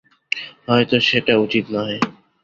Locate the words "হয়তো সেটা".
0.67-1.33